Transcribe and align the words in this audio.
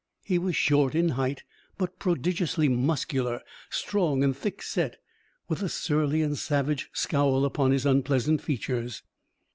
He 0.23 0.39
was 0.39 0.55
short 0.55 0.95
in 0.95 1.09
height, 1.09 1.43
but 1.77 1.99
prodigiously 1.99 2.67
muscular, 2.67 3.39
strong, 3.69 4.23
and 4.23 4.35
thick 4.35 4.63
set, 4.63 4.97
with 5.47 5.61
a 5.61 5.69
surly 5.69 6.23
and 6.23 6.35
savage 6.35 6.89
scowl 6.91 7.45
upon 7.45 7.69
his 7.69 7.85
unpleasant 7.85 8.41
features. 8.41 9.03